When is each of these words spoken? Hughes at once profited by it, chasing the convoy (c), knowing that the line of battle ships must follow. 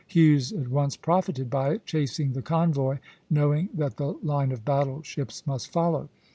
Hughes 0.07 0.51
at 0.51 0.67
once 0.67 0.97
profited 0.97 1.47
by 1.51 1.73
it, 1.73 1.85
chasing 1.85 2.33
the 2.33 2.41
convoy 2.41 2.95
(c), 2.95 3.01
knowing 3.29 3.69
that 3.75 3.97
the 3.97 4.13
line 4.23 4.51
of 4.51 4.65
battle 4.65 5.03
ships 5.03 5.45
must 5.45 5.71
follow. 5.71 6.09